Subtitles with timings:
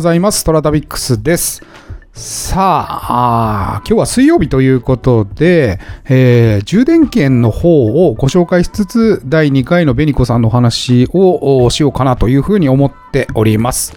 [0.00, 0.44] ございます。
[0.44, 1.62] トラタビックスです。
[2.14, 13.94] さあ今日は水曜日ということで、えー充電券の方をご紹介しつつ、第2回のベニコさんのお話をしようかなというふうに思っております。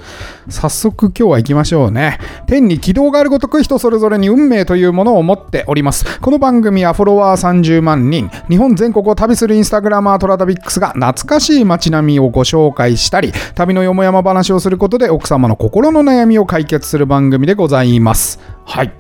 [0.49, 2.19] 早速今日は行きましょうね。
[2.47, 6.19] 天に軌道があるごとく人それぞれに運命というものを持っております。
[6.19, 18.39] この番組はフォロワー30万人、日本全国を旅するインスタグラマートラタビックスが懐かしい街並みをご紹介したり、旅のよもやま話をすることで奥様の心の悩みを解決する番組でございます。
[18.65, 18.91] はい。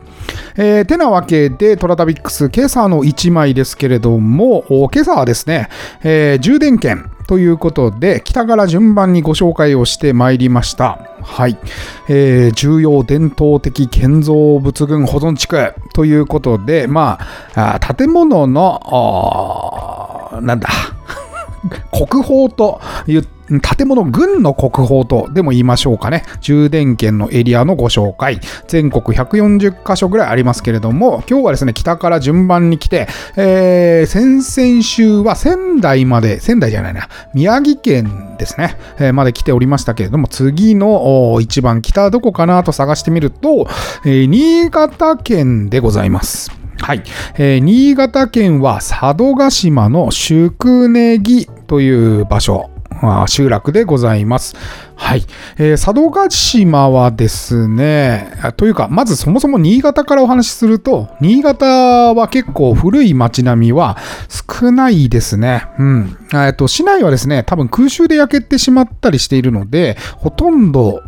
[0.55, 5.69] えーてなわけで、トラタビックス、今朝の1枚ですけれども、今朝はですね、
[6.03, 10.99] えー充電券ということで、北から順番にご紹介をしてまいりました。
[11.23, 11.57] はい。
[12.07, 17.17] えー重要伝統的建造物群保存地区ということで、ま
[17.55, 20.69] あ、あ建物の、なんだ、
[21.91, 26.23] 国宝と言っ建物群の国宝とでも言いましょうかね。
[26.41, 28.39] 充電圏のエリアのご紹介。
[28.67, 43.67] 全国140カ所ぐらいありますけれども、今日はですね、北から順番に来て、えー先々週は仙台まで、仙台じゃないな、宮城県ですね、えーまで来ておりましたけれども、次の一番北どこかなと探してみると、
[44.05, 46.51] えー新潟県でございます。
[46.79, 47.03] はい、
[47.37, 52.69] えー新潟県は佐渡島の宿根木という場所、
[53.27, 54.55] 集落でございます。
[54.95, 55.23] はい、
[55.57, 61.65] えー佐渡島はですね、というか、まずそもそも新潟からお話しすると、新潟
[62.13, 63.97] は結構古い街並みは
[64.29, 65.67] 少ないですね。
[65.77, 66.17] うん。
[66.33, 71.01] えっと、市内はですね、多分空襲で焼けてしまったりしているので、ほとんど、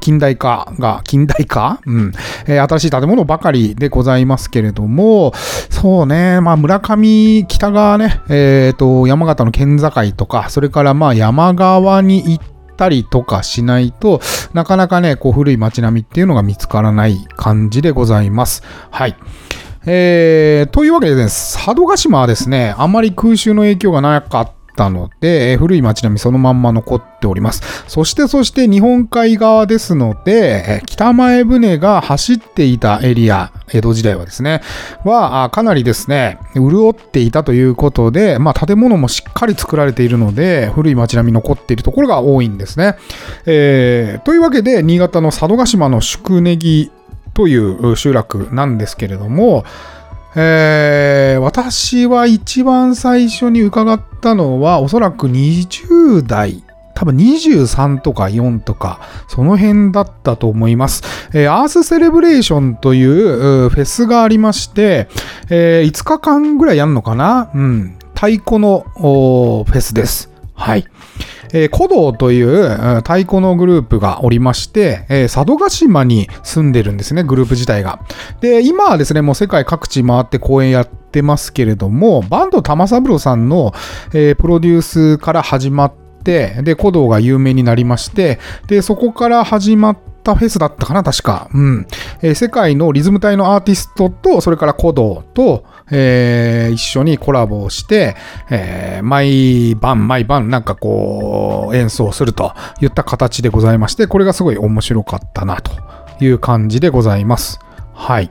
[0.00, 1.80] 近代化が、近代化？
[1.86, 2.12] うん。
[2.46, 5.32] えー新しい建物ばかりでございますけれども、
[5.70, 14.22] そうね、まあ、村上、北側ね、えっ、と、山形の県境とか、それからまあ、山側に行ってたりとかしないと
[14.54, 18.62] なかなかね、こう古い街並みっていうのが見つからない感じでございます。
[18.90, 19.16] はい。
[19.86, 27.84] えー、というわけでね、佐渡島はですね、あまり空襲の影響がなかったたので、えー古い街並みそのまんま残っております。
[27.86, 34.62] そしてそして日本海側ですので、えー北前船が走っていたエリア、江戸時代はですね、
[35.04, 42.96] は、かなりですね、潤っていたということで、まあ建物もしっかり作られているので、古い街並み残っているところが多いんですね。
[43.44, 46.90] えーというわけで、新潟の佐渡島の宿根木
[47.34, 49.64] という集落なんですけれども、
[50.36, 56.62] えー私は一番最初に伺ったのは、おそらく20代、
[56.94, 61.02] 多分23とか4とか、その辺だったと思います。
[61.32, 65.08] えーアースセレブレーションというフェスがありまして、
[65.48, 67.50] えー5日間ぐらいやるのかな？
[67.54, 67.96] うん。
[68.14, 70.30] 太鼓のフェスです。
[70.54, 70.84] はい。
[71.52, 78.00] えー古道という太鼓のグループがおりまして、えー佐渡島に住んでるんですね、グループ自体が。
[78.40, 83.72] で、今はですね、もう世界各地回って公演やってますけれども、バンド玉三郎さんの、
[84.12, 85.92] えープロデュースから始まっ
[86.24, 91.48] て、で、古道が有名になりまして、で、そこから始まってたフェスだったかな、確か。
[91.52, 91.86] うん。
[92.22, 98.16] えー世界のリズム隊のアーティストと、それから古道と、えー一緒にコラボをして、
[98.50, 105.72] えー毎晩毎晩なんかこう演奏するといった形でございまして、これがすごい面白かったなと
[106.24, 107.58] いう感じでございます。
[107.94, 108.30] はい。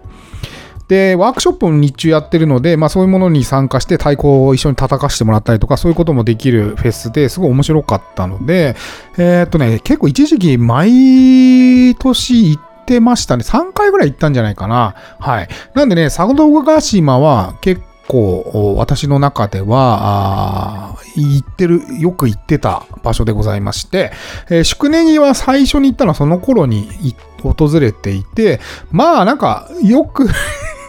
[0.89, 8.75] で、ワークショップも日中やってるので、まあそういうものに参加して太鼓を一緒に叩かしてもらったりとか、そういうこともできるフェスですごい面白かったので、
[9.17, 13.43] えーっとね、結構一時期毎年行ってましたね。
[13.43, 14.95] 3回ぐらい行ったんじゃないかな。
[15.19, 15.47] はい。
[15.75, 24.11] なんでね、佐渡島は結構私の中では、行ってる、よく行ってた場所でございまして、
[24.49, 26.89] えー宿根木は最初に行ったのはその頃に
[27.43, 28.59] 訪れていて、
[28.91, 30.27] まあなんかよく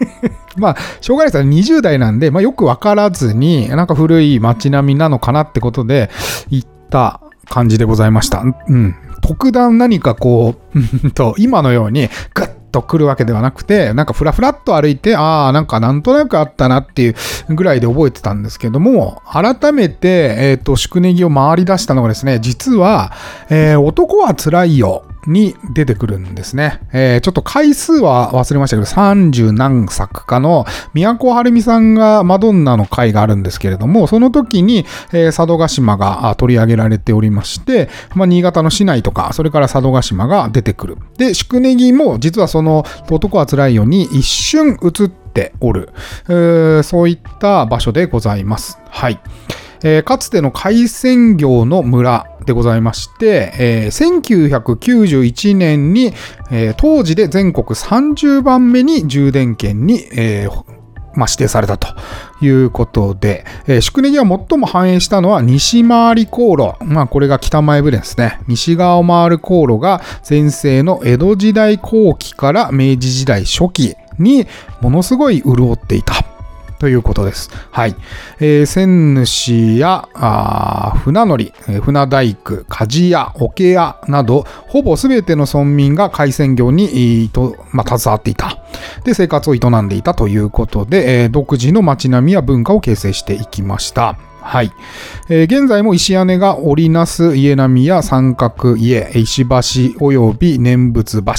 [0.56, 1.56] まあ、しょうがないですね。
[1.56, 6.10] 20代なんで、まあよくわからずに、なんか古い街並みなのかなってことで
[6.50, 8.42] 行った感じでございました。
[8.42, 8.94] うん。
[9.20, 17.14] 特段何かこう、うんと、今のようにグッと来るわけではなくて、なんかフラフラっと歩いて、ああ、なんかなんとなくあったなっていう
[17.54, 23.12] ぐらいで覚えてたんですけども、改めて、えっ、と、宿根木を回り出したのがですね、実は、
[23.50, 25.04] えー男は辛いよ。
[25.26, 26.80] に出てくるんですね。
[26.92, 30.64] えーちょっと回数は忘れましたけど、30何作かの、
[30.94, 40.98] 宮古晴美さんがマドンナの回があるんですけれども、その時に、えー佐渡島が取り上げられておりまして、まあ、新潟の市内とか、それから佐渡島が出てくる。
[41.18, 45.90] で、宿根木も実はその男は辛いように一瞬映っておる、
[46.28, 48.78] えーそういった場所でございます。
[48.88, 49.20] はい。
[49.82, 56.12] えーかつての海鮮業の村でございまして、えー1991年に、
[56.50, 60.80] えー当時で全国30番目に充電圏に、えー
[61.14, 61.88] まあ、指定されたと
[62.40, 66.84] いうことで、えー宿根木が最も繁栄したのは西回り航路。
[66.84, 68.40] まあ、これが北前船ですね。
[68.48, 74.46] 西側を回る航路が前世の江戸時代後期から明治時代初期に
[74.80, 76.29] ものすごい潤っていた。
[76.80, 77.50] ということです。
[77.70, 77.94] はい。
[78.40, 88.58] えー、千主や、あ船乗り、船大工、鍛冶屋、桶屋など、ほぼ全ての村民が海鮮業に、えーとまあ、携わっていた。
[89.04, 94.29] で、生活を営んでいたということで、えー独自の街並みや文化を形成していきました。
[94.50, 94.72] はい。
[95.28, 101.32] えー現在も石屋根が織りなす家並みや三角家、石橋及び念仏橋、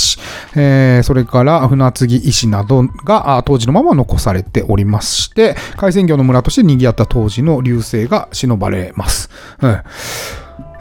[0.55, 9.29] えーそれから船継ぎ石などが当時のまま残されておりまして、海鮮業の村として賑わった当時の流星が忍ばれます。
[9.61, 9.81] うん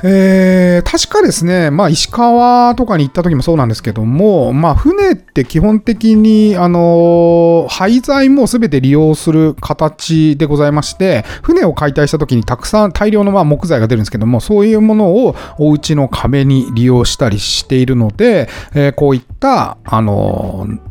[0.03, 20.90] えー確かですね、まあ、石川とかに行った時もそうなんですけども、まあ、船って基本的に、あのー廃材も全て利用する形でございまして、船を解体した時にたくさん大量のま木材が出るんですけども、そういうものをお家の壁に利用したりしているので、えーこういった、あのー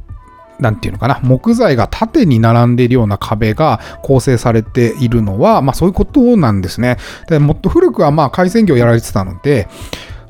[0.60, 6.98] なんていうのかな、木材が縦に並んでいるような壁が構成されているのは、まあそういうことなんですね。
[7.28, 9.68] でもっと古くはまあ海鮮業やられてたので、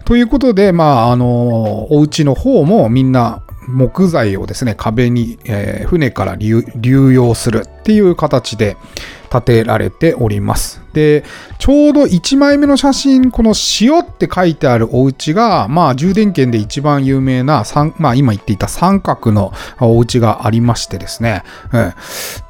[0.05, 6.63] ということで、まああの、お家の方もみんな木材をですね、壁に、えー船から流
[7.13, 8.77] 用するっていう形で
[9.31, 10.81] 建てられております。
[10.93, 11.23] で、
[11.57, 17.63] ちょうど1枚目の写真、この塩って書いてあるお家が、まあ充電圏で一番有名な、
[17.97, 21.93] まあ今言っていた三角のお家がありましてですね、うん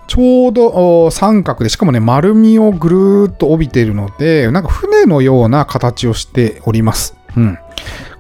[0.08, 7.19] ちょうど三角で、しかもね、丸みをぐるーっと帯びているので、なんか船のような形をしております。
[7.36, 7.58] うん。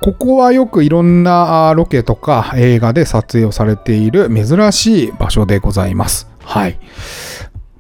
[0.02, 6.28] ここはよくいろんなロケとか映画で撮影をされている珍しい場所でございます。
[6.40, 6.80] はい。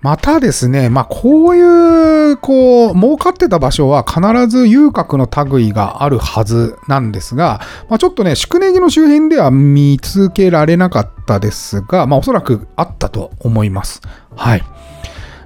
[0.01, 7.59] またですね、まあこういう、こう、儲かってた場所は必ず遊郭の類があるはずなんですが、
[7.89, 14.01] まあちょっとね、宿根木の周辺では見つけられなかったですが、まあおそらくあったと思います。
[14.37, 14.63] はい。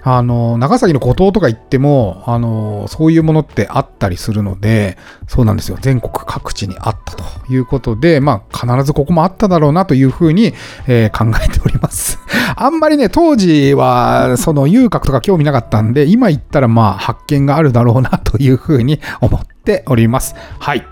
[0.05, 4.97] あの、長崎の孤島とか行っても、あの、そういうものってあったりするので、
[5.27, 5.77] そうなんですよ。
[5.79, 10.53] 全国各地にあったということで、まあ、必ずここもあっただろうなというふうに、
[10.87, 12.19] えー考えております。
[12.55, 20.35] あんまりね、当時は、その遊郭とか興味なかったんで、今行ったら、まあ、発見があるだろうなというふうに思っております。
[20.59, 20.85] はい。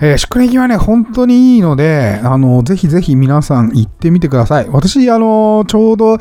[0.00, 4.68] えー宿根木はね、本当にいいので、あの、ぜひぜひ皆さん行ってみてください。
[4.70, 6.18] 私、あの、ちょうど、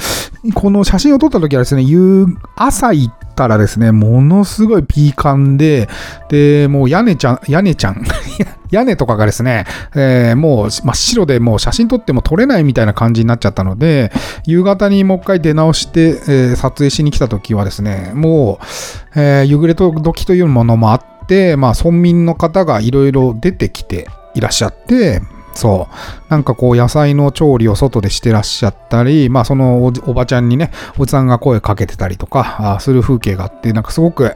[0.55, 2.25] この写真を撮った時はですね、夕、
[2.55, 5.89] 朝行ったらですね、ものすごいピーカンで、
[6.29, 8.03] で、もう屋根ちゃん、屋根ちゃん、
[8.71, 9.65] 屋根とかがですね、
[9.95, 14.11] えーもう真っ白でもう写真撮っても撮れないみたいな感じになっちゃったので、
[14.45, 21.16] 夕方にもう一回出直して、えー撮影しに来た時はですね、もう、えー夕暮れ時というものもあって、
[21.57, 25.21] まあ、村民の方がいろいろ出てきていらっしゃって、
[25.57, 26.29] そう。
[26.29, 34.35] なんかこう野菜の調理を外でしてらっしゃったり、まあそのおばちゃんにね、おじさんが声かけてたりとか、あする風景があって、なんかすごく、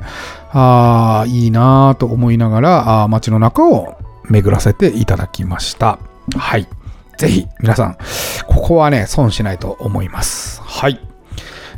[0.51, 3.95] あーいいなぁと思いながら、あ街の中を
[4.29, 5.99] 巡らせていただきました。
[6.35, 6.67] はい。
[7.17, 7.97] ぜひ皆さん、
[8.47, 10.59] ここはね、損しないと思います。
[10.63, 10.99] はい。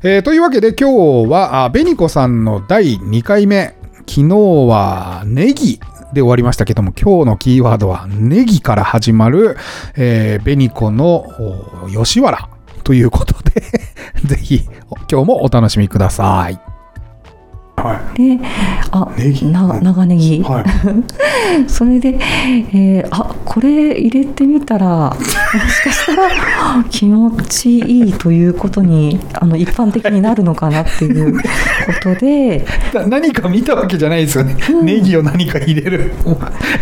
[0.03, 3.75] えーというわけで今日は、あベニコさんの第2回目。
[4.07, 5.79] 昨日はネギ
[6.13, 9.57] で終わりましたけども、今日のキーワードはネギから始まる、
[9.95, 11.25] えー、ベニコの
[11.91, 12.50] 吉原
[12.83, 13.62] ということで、
[14.25, 14.62] ぜひ
[15.12, 16.73] 今日もお楽しみください。
[17.84, 18.40] はで、
[18.92, 19.46] あ、ネギ？
[19.48, 19.84] なはい。
[19.84, 20.66] 長ネギ、はい。
[21.68, 22.18] それで、
[22.74, 25.36] えーあ、これ入れてみたら、もし
[25.84, 26.30] かしたら
[26.90, 31.44] 気持ちいいということに、あの一般的になるのかなっていうこ
[32.02, 34.56] とで、 な何か見たわけじゃないですよね。
[34.84, 36.12] ネギを何か入れる。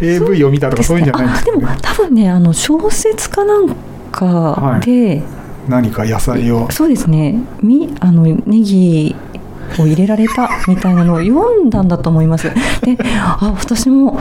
[0.02, 1.66] AV を見たとかそういうんじゃないんですよね。
[1.66, 3.76] あでも多分ね、あの小説かなん
[4.12, 5.24] かで、
[5.68, 6.68] 何か野菜を。
[6.70, 9.16] そうですね、みあのネギ
[9.80, 12.50] を入れられたみたいなのを読んだんだと思います。
[12.82, 14.20] で、あ、私も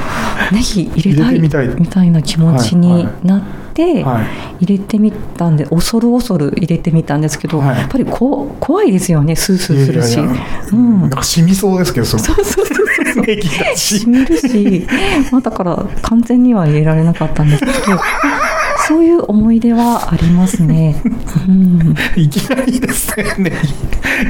[0.52, 3.42] ネギ入れたいみたいな気持ちになっ
[3.74, 4.64] て、はい。
[4.64, 7.78] 入れてみたんで恐る恐る入れてみたんですけど、はい。
[7.78, 10.14] やっぱりこ怖いですよねスースーするし。
[10.14, 10.42] いやいやいや。
[10.72, 11.00] うん。
[11.02, 12.76] なんか染みそうですけど、そうそうそうそう。
[13.26, 14.00] ネギだし。
[14.00, 14.86] しみるし、
[15.30, 17.72] まあ、だから完全には入れられなかったんですけど
[18.90, 21.00] そういう思い出はありますね。
[21.48, 23.56] うん、いきなりですね、ネギ。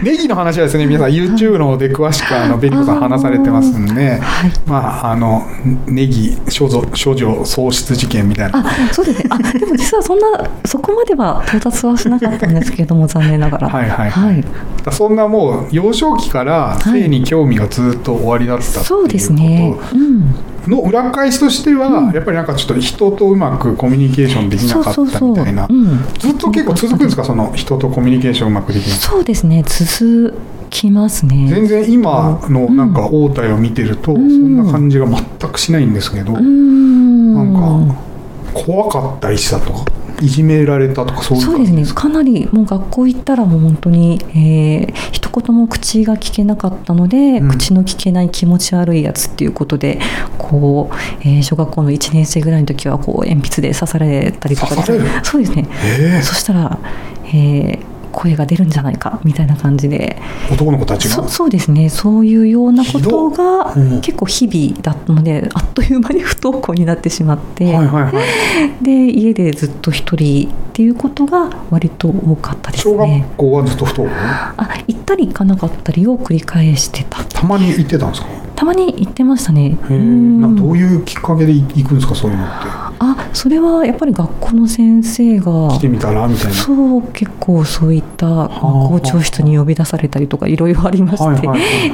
[0.02, 4.52] ネギの話はですね、皆さん YouTube の方で詳しくあのベニコさん話されてますんで、はい。
[4.66, 5.46] まああの
[5.86, 8.58] ネギ少女少女喪失事件みたいな。
[8.58, 9.30] あ、そうですね。
[9.30, 10.26] あ、でも実はそんな
[10.66, 13.68] そこまでは到達はしなかったんですけれども、 残念ながら。
[13.70, 14.44] はいはいはい。
[14.92, 19.82] そんなもう幼少期から性に興味がずっと終わりだったっていうそうですねこ。
[19.94, 20.34] うん。
[20.70, 22.14] との裏返しとしては、うん。
[22.14, 25.66] やっぱりなんかちょっと人とうまくコミュニケーションできなかったみたいな。
[25.68, 27.24] うん、ずっと結構続くんですか？
[27.24, 29.64] その人とコミュニケーションうまくできないそうですね。
[29.66, 30.38] 続
[30.70, 31.48] きますね。
[31.48, 34.30] 全然今のなんか応対を見てると、うん。
[34.30, 37.34] そんな感じが全くしないんですけど、うーん。
[37.34, 37.96] なんか
[38.54, 39.84] 怖かったりしたとか？
[40.20, 41.84] いじめられたとかそういうそうですね。
[41.86, 47.48] かかなりもう学校行ったらもう本当に、えー一言も口が聞けなかったので、うん。
[47.50, 50.00] 口の聞けない気持ち悪いやつっていうことで
[50.38, 54.74] こう、えー小学校の1年生ぐらいの時はこう鉛筆で刺されたりとか
[55.22, 55.68] そうですね。
[55.84, 56.78] ええそしたら、
[57.26, 60.20] えー声が出るんじゃないかみたいな感じで。
[60.50, 61.14] 男の子たちが？
[61.14, 61.88] そそうですね。
[61.88, 67.64] そういうようなことが結構日々だったのであっという間に不登校になってしまって。
[67.64, 68.10] はいはいは
[68.80, 68.84] い。
[68.84, 73.26] で家でずっと一人っていうことが割と多かったです小ね。
[73.28, 74.14] 学校はずっと不登校？
[74.56, 77.24] あ行ったり行かなかったりを繰り返してた。
[77.24, 78.28] たまに行ってたんですか？
[78.60, 79.70] たまに行ってましたね。
[79.70, 82.54] へえどういうきっかけで行くんですかそういうのって？
[83.02, 86.52] あそれはやっぱり学校の先生が来てみたらみたいな。
[86.52, 88.44] そう結構そういったまあ。
[88.44, 88.48] あ
[88.90, 91.40] 校長室に呼び出されたりとかいろいろありまし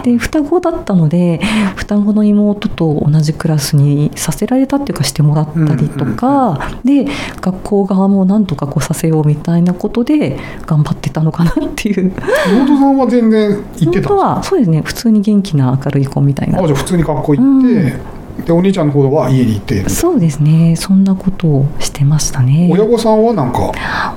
[0.03, 1.39] て、で双子だったので
[1.77, 7.07] 双子の妹と同じクラスにさせられたっていうかしてもらったりとか、で
[7.41, 12.13] 学校側もなんとかこうさせようみたいなことで頑張ってたのかなっていう。
[12.51, 14.15] 妹さんは全然行ってたんですか？
[14.17, 14.83] はそうですね。
[14.83, 19.89] 普通に元気な明るい子みたいなあじゃあ普通に学校行って、でお兄ちゃんの方は家に行って。
[19.89, 20.77] そうですね。
[20.77, 22.69] そんなことをしてましたね。
[22.71, 23.73] 親御さんはなんか？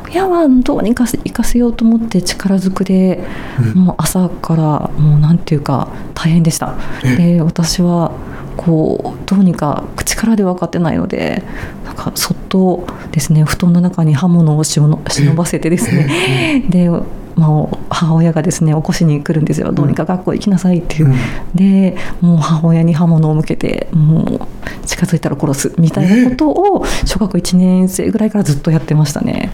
[0.09, 3.23] 親はどうにか行かせようと思って力ずくで、
[3.59, 3.83] うん。
[3.85, 6.75] もう朝からもうなんていうか大変でした。
[7.05, 8.11] えで私は
[8.57, 11.43] こうどうにか力で分かってないので
[11.85, 16.65] なんかそっとですね布団の中に刃物をしの忍ばせてですね。
[16.67, 16.89] で、
[17.39, 19.71] まあ、母親がですね起こしに来るんですよ。
[19.71, 21.15] どうにか学校行きなさいっていう、うん。
[21.55, 29.51] でもう母親に刃物を向けてもう近づいたら殺すみたいなことを小学校1年生ぐらいからずっとやってましたね。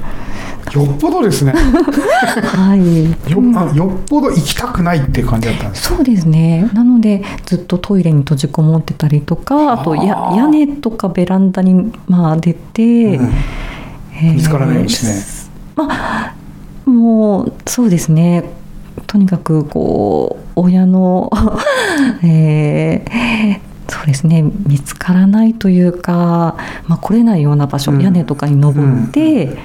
[0.73, 1.53] よっぽどですね。
[1.53, 3.31] はい。
[3.31, 6.67] よ,、あよっぽど行きたくないっていう感じだったんですそうですね。
[6.73, 9.77] なのでずっとトイレに閉じこもってたりとかあ。
[9.77, 13.29] とや屋根とかベランダに、まあ、出て、うん。
[14.17, 16.33] えー見つからないようにしてまあ
[16.85, 18.43] もうそうですね。
[19.07, 21.31] とにかくこう親の、
[22.23, 24.43] えーそうですね。
[24.65, 28.01] 見つからないというか、まあ、来れないような場所、うん。
[28.01, 29.57] 屋根とかに登って、うん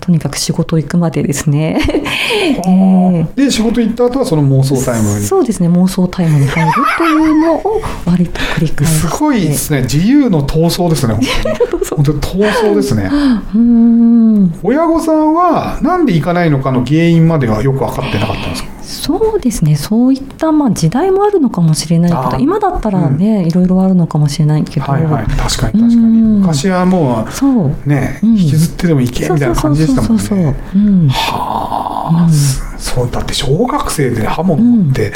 [0.00, 1.80] とにかく仕事行くまでですね。
[2.66, 5.24] えーで仕事行った後はその妄想タイムに。
[5.26, 9.82] そうですね妄想タイムに入るというのを割と繰り返すごいですね。
[9.82, 12.20] 自由の闘争ですね本当に。
[12.20, 13.10] 闘争ですね。
[14.62, 18.68] 親御さんはなんで行かないのかの原因まではよく分かってなかったんですか？
[18.84, 19.76] そうですね。
[19.76, 25.26] そういった、まあ、時代もあるのかもしれないけど今だったらね、いろいろあるのかもしれないけど、はいはい。
[25.26, 25.94] 確かに確かに。
[25.94, 26.40] うん。
[26.40, 27.74] 昔はもそう。
[27.84, 28.30] うねうん。
[28.36, 30.56] 引きずってでも行けみたいな感じでしたもんそうそうそうね。
[30.72, 31.08] そううん。
[31.08, 32.32] はあ、うん。
[32.78, 35.12] そうだって小学生で刃物持って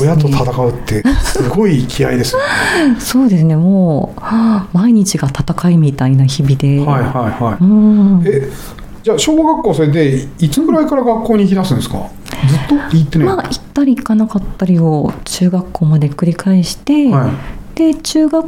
[0.00, 2.96] 親と戦うってすごい気合ですよね。
[3.00, 3.56] そうですね。
[3.56, 7.64] もうはあ毎日が戦いみたいな日々で、はいはいはい。
[7.64, 8.22] うん。
[8.24, 8.48] え
[9.02, 11.98] じゃあ小学校それでいつぐらいから学校に行き出すんですか？
[12.46, 17.78] ずっと行ってまあ行ったり行かなかったりを中学校まで繰り返して、はい。
[17.78, 18.46] で中学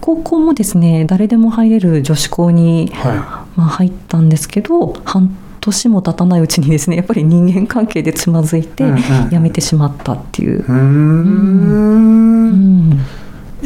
[0.00, 9.00] 高校もですね誰でも入れる女子校に、はまあ、入ったんですけど半年も経たないうちにですね やっぱり人間関係でつまずいてうんうん。
[9.30, 10.70] 辞めてしまったっていう。
[10.70, 10.76] ん。
[10.76, 12.48] う
[12.92, 13.00] ん。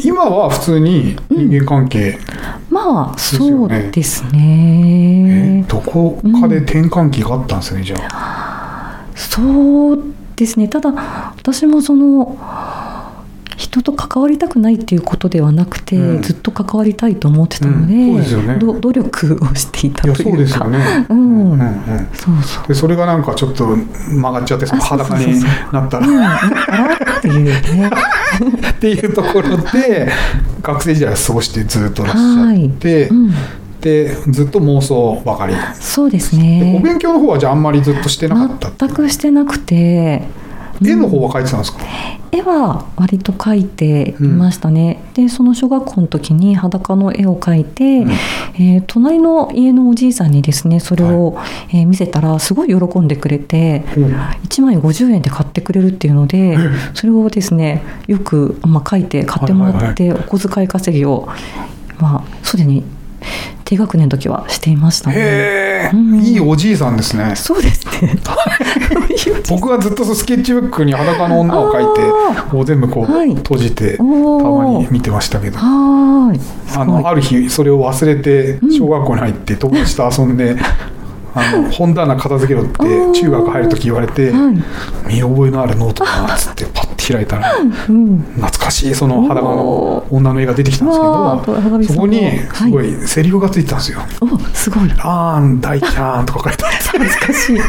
[0.03, 2.17] 今は普通に人間関係、
[2.69, 5.65] まあすよそうねですえね。
[5.67, 8.40] どこかで転換期があったんですね、じゃあ
[9.29, 10.03] そう
[10.35, 10.67] ですね。
[10.67, 10.91] ただ
[11.37, 12.37] 私もその
[13.61, 16.21] 人と関わりたくないっていうことではなくて、うん。
[16.21, 18.13] ずっと関わりたいと思ってたので,、うん。
[18.13, 18.55] そうですよね。
[18.57, 20.29] ど努力をしていたいというか。
[20.29, 21.05] やそうですよね。
[21.09, 21.51] うん。
[21.51, 22.07] うんうん。
[22.13, 22.67] そうそう。
[22.67, 26.35] でそれがなんかちょっと曲がっちゃって裸になったら。
[27.19, 27.89] っていうね。
[28.71, 30.09] っていうところで
[30.63, 33.33] 学生時代を過ごしてずっとらっしゃって、うん、
[33.81, 40.23] でずっと妄想ばかり、そうですでおね勉強の方はじゃああんまりずっとしてなかったって全くしてなくて。
[40.83, 41.79] 絵の方は描いてたんですか、
[42.31, 48.11] 絵は割と描いていましたね、でその小学校の時に裸の絵を描いて、うん。
[48.55, 51.37] えー隣の家のおじいさんにですねそれを、
[51.69, 56.57] えー見せたらすごい喜んでくれて1枚50円で買ってくれるっていうので
[56.93, 61.29] それをですねよく、まあ、書いて買ってもらって、お小遣い稼ぎを
[61.99, 62.83] まあすでに
[63.71, 65.91] 低学年の時はしていましたね。
[66.21, 67.37] いいおじいさんですね。
[67.37, 68.17] そうですね。
[69.49, 72.01] 僕はずっとスケッチブックに裸の女を描いて
[72.37, 73.33] あこう全部こうはい。
[73.33, 75.57] 閉じてたまに見てましたけど。
[75.57, 76.33] あ
[76.83, 80.57] のある日それを忘れて小学校に入って友達と遊んで、
[81.33, 85.13] あの本棚片付けろって中学入る時言われて、はい。
[85.15, 87.53] 見覚えのあるノートだなっつってパッて開いたら
[87.89, 88.17] うん。
[88.35, 91.43] 懐かしいその裸の女の絵が出てきたんですけど
[91.93, 93.07] そこにすごはい。
[93.07, 94.01] セリフがついてたんですよ。
[94.21, 94.89] お、すごい。
[94.99, 96.77] 「あーん大ちゃん」とか書いてある。
[96.91, 97.59] 恥ずかしい。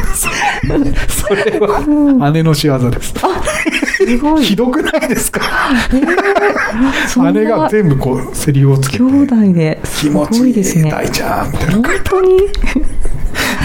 [1.09, 3.13] それは姉の仕業です。
[3.97, 4.43] すごい。
[4.43, 5.41] ひどくないですか？
[7.33, 9.79] 姉が全部こうセリフをつけて兄弟で。
[9.83, 10.91] 気すご持ちいいいですね。
[10.91, 11.73] 大ちゃんみたいな。
[11.73, 12.37] 本当に？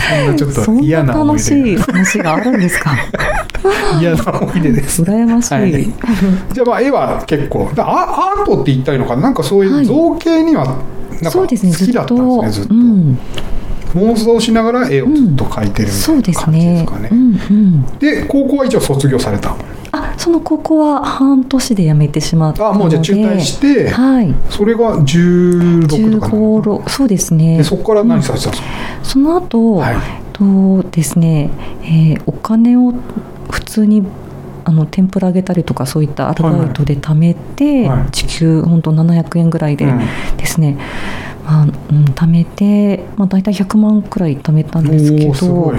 [0.00, 2.93] そんなちょっと嫌な思い楽しい出話があるんですか？
[4.00, 5.02] 嫌な思い出です。
[5.02, 5.55] 羨ましい。
[5.55, 5.71] はい。
[6.52, 7.71] じゃあまあ絵は結構。
[7.75, 9.83] だアアートって言ったらいいのかななんかそういはい。
[9.83, 10.64] う造形には
[11.21, 13.19] なんか好きだったんと、ですねずっと、うん、
[13.97, 16.43] 妄想しながら絵をずっと描いてるみたそいうなですね。
[16.43, 17.11] 感じですかね。
[17.99, 19.55] で高校は一応卒業された
[19.92, 22.76] あ、その高校は半年で辞めてしまったので。
[22.76, 24.35] あもうじゃあ中退してはい。
[24.50, 26.28] それが16とか十なのか。
[26.28, 27.59] 五六そうですなね。
[27.59, 27.64] で。
[27.64, 28.68] そこから何されてたんですか、
[29.02, 29.97] その後、はい。
[30.33, 31.50] とですね、
[31.83, 32.92] えーお金を
[33.50, 34.04] 普通に
[34.64, 38.11] あの天ぷら揚げたりとかそういったアルバイトで貯めて、はい。
[38.11, 40.00] 時給本当700円ぐらいでうん。
[40.37, 40.76] ですね、
[41.49, 45.78] まあうん、貯めて、まあ、大体100万くらい貯めたんですけどうん。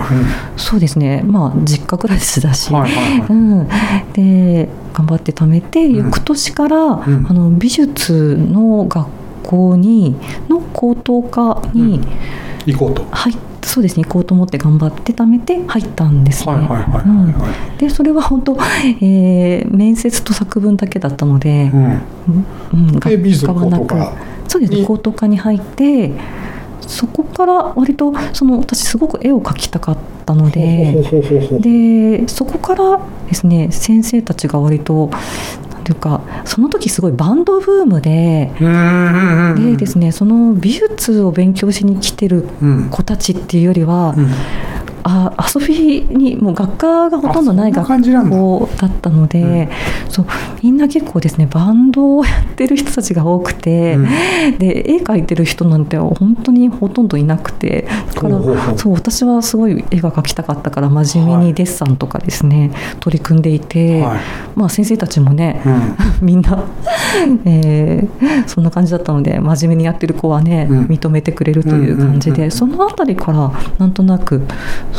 [0.57, 1.21] そうですね。
[1.23, 3.27] まあ実家暮らしだし、はいはいはい。
[3.29, 3.67] うん、
[4.13, 7.27] で頑張って貯めてん翌年から、ん。
[7.29, 9.07] あの美術の学
[9.43, 10.15] 校に
[10.49, 12.01] の高等科に、
[12.65, 13.05] 行こうと。
[13.11, 14.05] はい、そうですね。
[14.05, 16.67] 行こうと思って頑張って貯めて入ったんですね。
[17.77, 18.57] でそれは本当、
[19.01, 22.01] えー面接と作文だけだったのでい、うん。
[22.73, 22.99] うん。
[22.99, 23.95] 学科はなく
[24.49, 26.11] そうですねに高等科に入って
[26.81, 31.01] そこから割とその私すごく絵を描きたかったので。
[31.59, 35.09] でそこからですね先生たちが割と
[35.71, 38.51] なんていうかその時すごいバンドブームで。
[39.71, 44.29] でですね、その美術を勉強しに来てるうん子たちっていうよりは、うん
[45.11, 49.69] あ遊びにもう学科がほとんどない学校だったので、
[50.09, 50.25] そう
[50.61, 54.57] みんな結構ですねバンドをやってる人たちが多くて、うん。
[54.59, 64.19] で絵描いてる人なんて本当にほとんどいなくてだからそう私はすごい絵が描きたかったから真面目はいにデッサンとかですね、取り組んでいて、はい。
[64.55, 65.95] まあ先生たちもね、うん。
[66.21, 66.63] みんな、
[67.45, 70.85] えーそんな感じだったので真面目にやってる子はね、うん。
[70.85, 72.51] 認めてくれるという感じで、うんうんうんうん。
[72.51, 74.41] そのあたりからなんとなく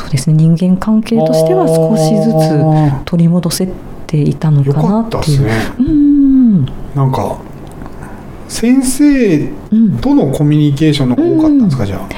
[0.00, 0.36] そうですね。
[0.36, 3.68] 人間関係としては少しずあつ取り戻せ
[4.06, 5.50] ていたのかなかっていう。
[5.78, 6.64] うん。
[6.94, 7.38] なんか
[8.48, 9.38] 先生
[9.70, 12.08] うんとのコミュニケーションの方が多かったんですか、じゃあ。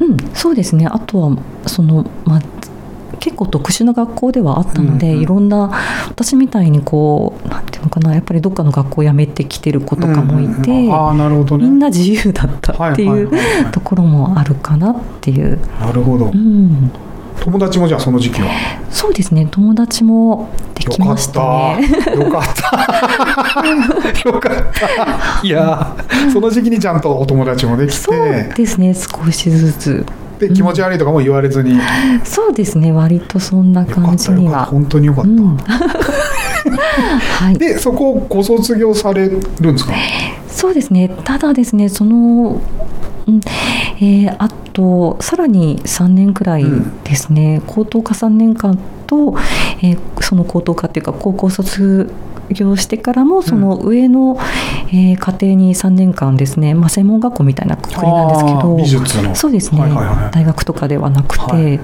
[0.00, 0.86] うん、そうですね。
[0.86, 1.36] あとは
[1.66, 2.40] その、まあ、
[3.20, 5.22] 結構特殊な学校ではあったので、うんうん。
[5.22, 5.70] いろんな
[6.08, 11.64] 私みたいにこうなんていうのかなやっぱりどっかの学校を辞めてきてる子とかもいて、うんうんああなるほどね。
[11.64, 13.30] みんな自由だったっていう
[13.70, 16.26] ところもあるかなっていう、なるほど。
[16.26, 16.90] うん、
[17.40, 18.48] 友達もじゃあその時期は？
[18.90, 19.46] そうですね。
[19.50, 21.88] 友達もできましたね。
[22.04, 22.10] た。
[22.12, 24.28] よかった。
[24.28, 25.46] よかった。
[25.46, 28.94] いやーその時期にちゃんとお友達もできそうてですね。
[28.94, 30.06] 少しずつ。
[30.38, 31.82] で気持ち悪いとかも言われずに、よ
[32.22, 32.92] そうですね。
[32.92, 34.66] 割とそんなか感じには。
[34.66, 35.56] 本当によかった、うん。
[35.58, 37.58] はい。
[37.58, 39.40] でそこをご卒業されるん
[39.72, 39.92] ですか？
[40.48, 41.10] そうですね。
[41.24, 42.60] ただですねその、
[43.26, 43.40] うん
[44.00, 44.48] えーあ
[44.78, 47.02] とさらに3年くらいうん。
[47.02, 49.34] ですね、高等科3年間と、
[49.82, 52.10] えーその高等科っていうか高校卒
[52.54, 54.38] 業してからもその上の、
[54.88, 59.34] えー家庭に3年間ですね、まあ、専門学校みたいなくくりなんですけど美術の。
[59.34, 60.30] そうですね、はいはいはい。
[60.32, 61.78] 大学とかではなくて、はい。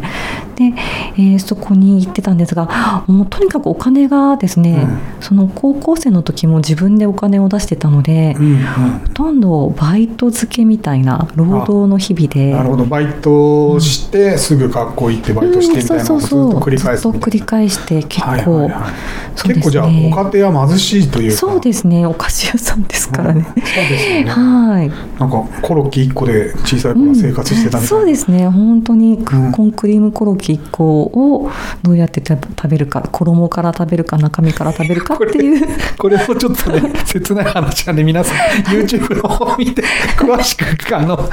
[0.55, 0.73] で、
[1.17, 4.87] えーそこに行ってたんですがもうとにかくお金がですね、
[5.21, 8.59] その高校生の時も自分でお金を出してたので、うんうん。
[8.59, 12.53] ほとんどバイト漬けみたいな労働の日々で。
[12.53, 12.85] なるほど。
[12.85, 17.03] バイトしてすぐ学校行ってバイトしてみたいなのをずっと繰り返す。
[17.03, 18.93] ずっと繰り返して結構、はいはいはい。
[19.35, 19.55] そうですね。
[19.55, 23.43] 結構じゃあご家庭は貧しいというかそうですねお菓子屋さんでですからね。
[23.43, 24.31] そうですよね。
[24.31, 24.89] はい。
[25.19, 27.87] なんかコロッケ1個で小さい頃は生活してたみたいな。
[27.87, 31.51] そうですね本当にコンクリームコロッケ1個を
[31.83, 35.67] どうやって食べるか衣から食べるか中身から食べるかっていう
[35.99, 39.83] これもちょっとね、 切ない話なんで、皆さん、YouTube の方を見て、
[40.19, 40.65] 詳しく、
[40.95, 41.31] あの、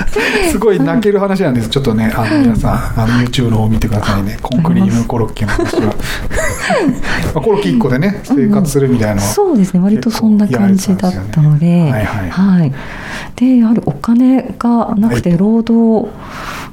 [0.49, 1.67] すごい泣ける話なんです。
[1.67, 4.37] ちょっとね、あの、皆さん、あの、YouTube の方を見てくださいね。
[4.41, 5.81] コンクリームコロッケの話は。
[5.81, 5.91] ま
[7.35, 9.79] あコロッケ1個でね、生活するみたいなそうですね。
[9.79, 12.05] 割とそんな感じだったので、はい。
[12.05, 12.73] はい。
[13.35, 16.09] でやはりお金がなくて労働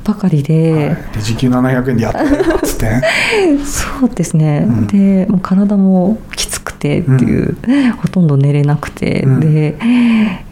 [0.04, 0.96] ばかりで、はい。
[1.14, 3.02] で時給700円でやってるっつってね。
[3.64, 4.86] そうですね、うん。
[4.86, 7.56] でもう体もきつくてっていう、
[8.00, 9.40] ほとんど寝れなくて、うん。
[9.40, 9.76] で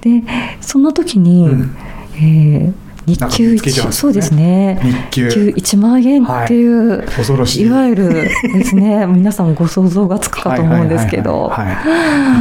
[0.00, 0.22] で
[0.60, 1.76] そんな時に、うん。
[2.16, 4.00] えー日給見つけちゃうん1ですね。
[4.00, 4.80] そうですね。
[4.82, 5.28] 日給。
[5.28, 7.66] 日給1万円っていう、恐ろしい。
[7.66, 11.52] い、わゆるですね 皆さんご想像がつくかと思うんですけど。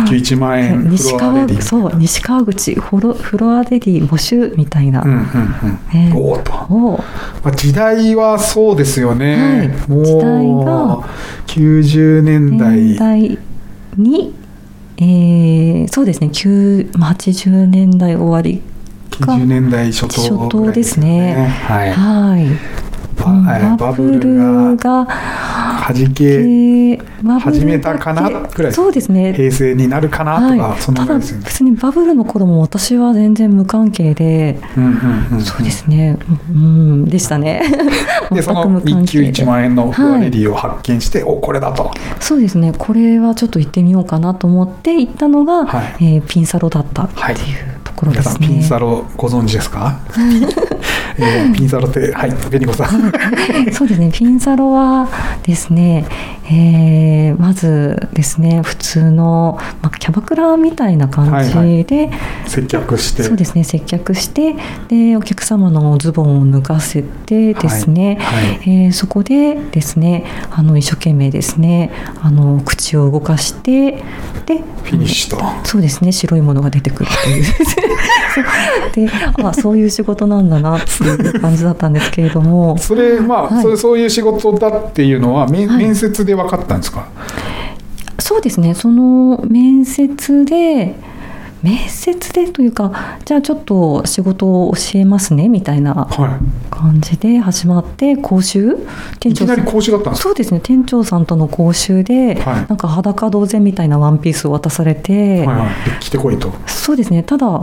[0.05, 5.03] 日給1万円、西川そう西川口フロフロアレディ募集みたいな、
[6.15, 6.51] おおと。
[6.73, 7.03] を
[7.43, 10.99] まあ、時代はそうですよね、時代が
[11.47, 12.75] 90年代。
[12.75, 13.39] 年代
[13.97, 14.33] に、
[14.97, 16.29] えーそうですね。
[16.31, 18.61] 9まあ80年代終わり
[19.23, 21.47] 90年代初頭初頭ですね。
[21.67, 22.75] はい、はい。
[23.77, 25.07] バブルがが
[25.93, 26.97] 弾け
[27.39, 29.33] 始めたかなぐらいそうですね。
[29.33, 31.45] 平成になるかなとか、はい、そんなただぐらいですよね。
[31.45, 34.59] 別にバブルの頃も私は全然無関係で、
[35.43, 36.17] そうですね。
[36.49, 37.61] うんでしたね。
[38.31, 39.43] でその日給係で。
[39.43, 41.91] 1万円のフロアレディを発見して、おこれだと。
[42.19, 42.73] そうですね。
[42.77, 46.15] これはちょっと行ってみようかなと思って行ったのが、はい。
[46.15, 47.75] えーピンサロだったっていう。
[47.83, 48.47] ところで皆さんすね。
[48.47, 49.99] ピンサロご存知ですか、
[51.17, 53.11] えーピンサロってはい紅子さん。
[53.71, 55.07] そうですね、ピンサロは
[55.43, 56.05] ですね、
[56.49, 62.09] えーまずですね、普通の、まあ、キャバクラみたいな感じで、
[62.45, 63.23] 接客して。
[63.23, 64.55] そうですね、接客して、
[64.87, 68.43] で、お客様のズボンを脱がせてですね、はい。
[68.43, 74.03] はいえーそこでですね、あの、一生懸命ですね、あの、口を動かして、
[74.45, 75.43] で、フィニッシュと。
[75.67, 77.45] そうですね白いものが出てくるという。
[79.07, 79.09] で
[79.43, 82.77] あそういう仕事なんだなっていう感じだったんですけれども。
[82.81, 83.61] それまあ、はい。
[83.63, 85.85] それそういう仕事だっていうのは面,、はい。
[85.85, 87.07] 面接で分かったんですか？
[88.19, 88.73] そうですね。
[88.73, 90.95] その面接で
[91.61, 92.91] 面接でというか
[93.25, 96.39] じゃあちょっと仕事を教えますねみたいなは
[96.69, 98.73] 感じで始まって講習？
[98.73, 98.75] い
[99.19, 100.29] 店長さいきなんり講習だったんですか？
[100.29, 100.59] そうですね。
[100.63, 102.55] 店長さんとの講習で、はい。
[102.55, 105.67] なんか裸同然みたいなワンピースを渡されて、はいは
[106.01, 106.09] い。
[106.09, 106.51] てこいと。
[106.67, 107.23] そうですね。
[107.23, 107.61] ただ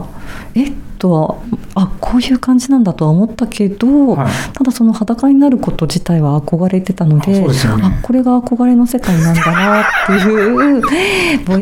[0.54, 1.36] えっとは
[1.74, 4.32] あこういう感じなんだとは思ったけど、はい。
[4.52, 7.46] ただその裸になること自体は憧れてたのでね。
[7.82, 10.80] あこれが憧れの世界なんだなっていう
[11.44, 11.54] ぼ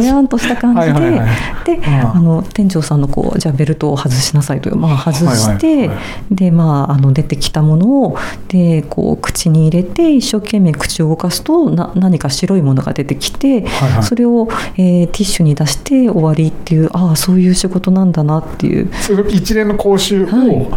[0.00, 1.28] やんとした感じで、はいはいはい。
[1.64, 2.10] で、うん。
[2.16, 5.88] あの店長さんのこうじゃあベルトを外しなさいという、まあ、外して、はいはい。
[5.88, 5.98] はい
[6.30, 8.16] でまああの出てきたものを
[8.48, 14.02] でこう口に入れて一生懸命口を動かすとな何か白いものが出てきて、はいはい。
[14.04, 18.90] それを、えーティッシュに出して終わりっていうああそういう仕事なんだなっていう。
[19.28, 20.68] 一連の講習をはい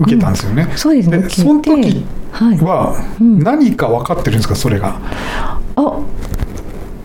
[0.00, 1.28] 受けたんですよね、そうですね。
[1.28, 2.04] その時
[2.62, 4.54] は何か分かってるんですか？
[4.54, 5.00] それが。
[5.76, 5.98] あ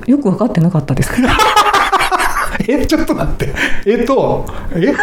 [0.06, 1.10] よく分かってなかったです。
[1.12, 1.18] か
[2.68, 3.54] えちょっと待って。
[3.88, 4.94] えっとえ？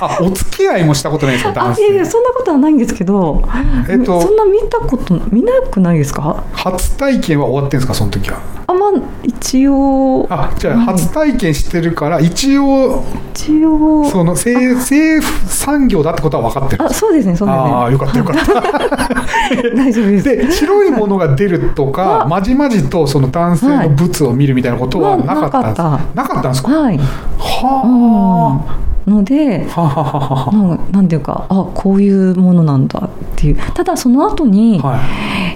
[0.00, 1.50] あお付き合いもしたことないですか？
[1.50, 1.82] あ男性。
[1.82, 3.42] いやいやそんなことはないんですけど、
[3.88, 6.44] えっとそんな見たこと見なくないですか？
[6.52, 7.94] 初体験は終わってるんですか？
[7.94, 8.38] その時は。
[8.66, 8.90] あまあ
[9.22, 10.26] 一応。
[10.30, 14.04] あじゃあはい初体験してるから一応一応。
[14.10, 17.64] その政政府産業だってことは分かってるんあそうですねそうですね。
[17.64, 18.44] ああよかったよかった。
[19.74, 20.24] 大丈夫です。
[20.24, 26.70] で白いものが出るとかあまじまじとその男性のブツを見るみたいなことはなかったんですまあなかったんですか？
[26.70, 26.98] はい、
[27.38, 30.52] はうん、のであはあはあは。
[30.52, 33.56] なんなんていうかあこういうものなんだっていう。
[33.74, 35.00] ただその後に、あはい。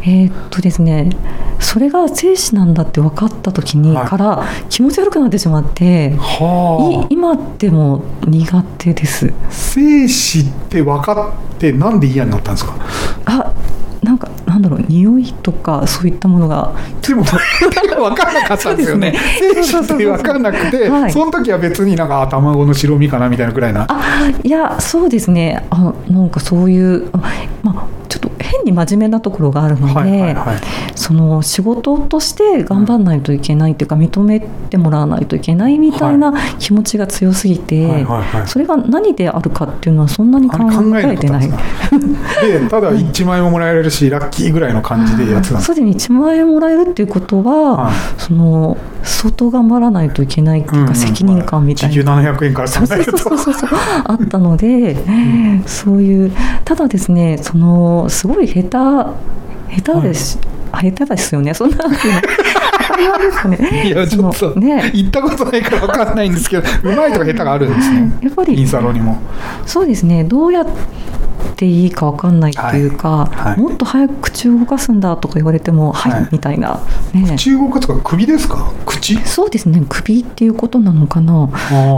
[0.07, 1.11] えーっとですね
[1.61, 4.07] それが精子なんだって分かった時にはい。
[4.07, 7.07] から気持ち悪くなってしまって、いはあ。
[7.11, 9.33] 今でも苦手です。
[9.51, 12.75] 精子って分かってなんで嫌になったんですか？
[13.27, 13.53] あ
[14.05, 16.73] なんかなんだろう匂いとかそういったものが。
[17.01, 19.15] でも 分かんなかったんですよね。
[19.39, 21.13] 精子って分かんなくてはい。
[21.13, 23.87] その時は別になんかあ卵の白身かなみたいなぐらいな。
[23.89, 25.65] あいやそうですね。
[25.71, 27.19] あなんかそういうあ
[27.63, 30.57] まあちょっと変に真面目なところがあるので、はいはいはい。
[30.95, 38.49] その仕事として頑張らないといけないっていうか、認めてもらわないといけないみたいな気持ちが強すぎて、はいはいはい。
[38.49, 40.59] それが何であるかっていうのはそんなに考
[40.99, 41.49] ええてない。
[41.49, 45.67] でただ1万円ももらえるしラッキーぐらいの感じでやってたす。
[45.67, 47.95] すでに1万円もらえるっていうことは、はい。
[48.21, 50.89] その相当頑張らないといけないっていううんうん。
[50.89, 52.15] か責任感みたい時給な。
[52.15, 53.71] 700円からそうそう300円とそうそうそう
[54.05, 54.97] あったので、
[55.67, 56.33] そういう
[56.65, 59.35] ただですねそのすごい下手
[59.83, 60.39] 下手です、
[60.71, 61.53] あ下手ですよね。
[61.53, 61.99] そんなね
[63.89, 64.91] いやちょっと、ね。
[64.95, 68.13] 行ったことないから分かんないんですけどうまいとか下手があるんですね。
[68.23, 68.59] やっぱり。
[68.59, 69.19] インサロにも。
[69.67, 70.23] そうですね。
[70.25, 70.67] どうやっ
[71.57, 73.37] ていいかわかんないっていうか、はい。
[73.51, 73.61] はい。
[73.61, 76.29] もっと早く口を動かすんだとか言われてもはい、はい。
[76.33, 76.81] みたいな、
[77.13, 78.73] ね、中国とか首ですか？
[78.87, 79.17] 口？
[79.27, 79.83] そうですね。
[79.89, 81.49] 首っていうことなのかな。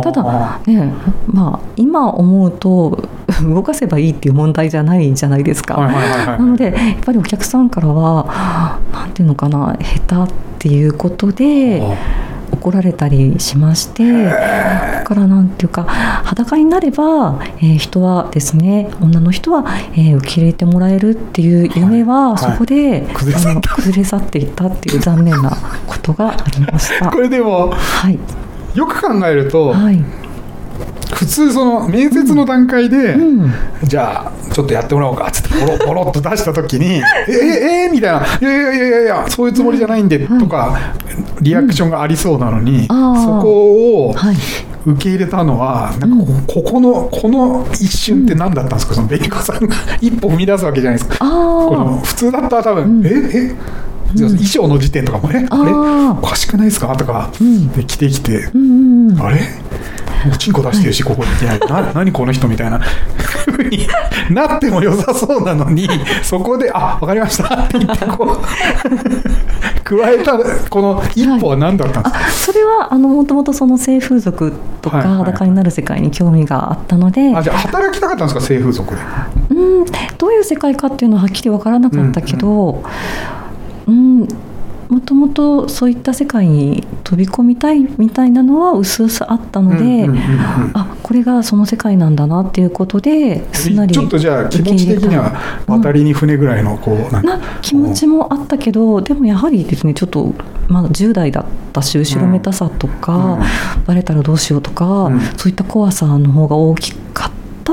[0.03, 0.92] ただあね
[1.27, 3.09] まあ今思うと
[3.42, 11.83] 動かせばいいっていう問題じゃないじゃないですか、なのでやっぱりお客さんからはなんていうのかな下手っていうことで
[12.66, 22.38] 怒られたりしましてだからなんていうか裸になれば、えー人はですね女の人は、えー受け入れてもらえるっていう夢は、はい。
[22.38, 25.50] そこで、崩れ去あの崩れ去っていったっていう残念な
[25.87, 27.11] ことがありました。
[27.12, 28.18] これでもはい、
[28.74, 30.02] よく考えると、はい
[31.12, 33.53] 普通その面接の段階で、うん。
[33.85, 40.92] じゃあちょっとやってもらおうかっつってボロボロっと出した時に「えええみたいな「いやいやいやいやいやそういうつもりじゃないんで」とか
[41.40, 43.25] リアクションがありそうなのに、あー。
[43.25, 44.37] そこをはい
[44.87, 51.16] 受け入れたのはなんかこ,、ここのこの一瞬って何だったんですか、その紅子さんが 一歩踏み出すわけじゃないですか。
[51.21, 51.29] あ
[51.69, 53.07] このー普通だったら多分、うん。
[53.07, 53.55] ええ
[54.16, 55.73] 衣装の時点とかも「えあれ？
[56.23, 57.69] おかしくないですか?」とか、ん。
[57.73, 59.21] で来てきてうんうんうん。
[59.21, 59.40] あれ？
[60.33, 61.31] おちんこ出してるし、ここに。
[61.31, 62.79] いないな何この人みたいな。
[62.79, 63.87] ふうに
[64.31, 65.88] なっても良さそうなのに
[66.22, 70.37] そこで「あわかりました」って言ってこう加えた
[70.68, 74.52] この一歩は何だったんですか、あそれはあのもともとその性風俗
[74.83, 75.24] とかはいはいはい。
[75.26, 78.40] 裸になる世界に興味があったので、あじゃあ働きたかったんですか？
[78.40, 79.00] 性風俗で。
[79.50, 79.85] うん
[80.18, 82.83] どういう世界かっていうのははっきり分からなかったけど、
[83.87, 84.26] うん
[84.88, 90.18] もともとそういった世界に飛び込みたいみたいなのは薄々あったので、うんうん
[90.75, 100.35] あこれがその世界なんだなっていうことですんなりちょっとじゃあ気持ち的には渡りに船ぐらいのこうなんかな気持ちもあったけどでもやはりですねちょっと
[100.68, 103.85] まだ10代だったし後ろめたさとか、うん。
[103.85, 105.20] バレたらどうしようとか、うん。
[105.37, 107.06] そういった怖さの方が大きか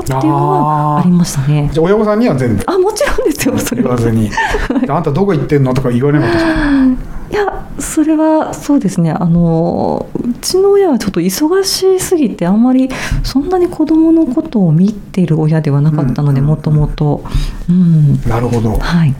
[0.00, 1.70] ったっていうのはありましたね。
[1.72, 2.64] じゃあ親御さんには全部。
[2.66, 3.96] あもちろんですよそれは。
[3.96, 4.30] 言わずに
[4.88, 7.14] 「あんたどこ行ってんの?」とか言われなかったですか？
[7.30, 9.10] いやそれはそうですね。
[9.10, 12.88] あのうちの親はちょっと忙しすぎてあんまり
[13.24, 16.46] そんなに子供のことを見ている親ではなかったのでうん。
[16.46, 17.24] もともと。
[17.68, 18.20] うん。
[18.28, 18.78] なるほど。
[18.78, 19.14] はい。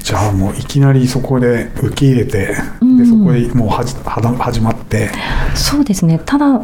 [0.00, 2.98] じゃあもういきなりそこで受け入れて、うん。
[2.98, 5.10] でそこでもうはじはだ始まって。
[5.54, 6.20] そうですね。
[6.26, 6.60] ただ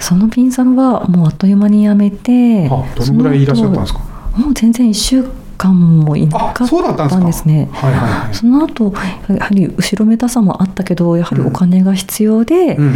[0.00, 4.00] そのピンサロはもうあっという間に辞めてあどのぐらいいらっしゃったんですか？
[4.36, 5.24] もう全然1週
[5.58, 7.68] 間もいなかったんですね。
[7.72, 8.34] はいはいはい。
[8.34, 8.92] その後
[9.28, 12.94] やはり後ろめたさもあったけどやはりお金が必要で、うん。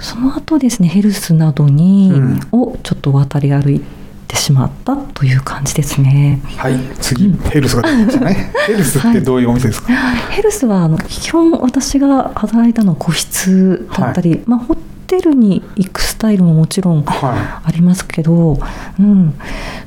[0.00, 2.40] その後ですねヘルスなどに、うん。
[2.52, 3.82] をちょっと渡り歩い
[4.26, 6.40] てしまったという感じですね。
[6.56, 8.52] はい次、ヘルスが出てきましたね。
[8.66, 9.92] ヘルスってどういうお店ですか、
[10.30, 14.76] ヘルスはあの基本私が働いたのは個室だったり、まあ、ホ
[15.08, 18.58] テルに行くスタイルももちろんはありますけど、
[19.00, 19.34] うん、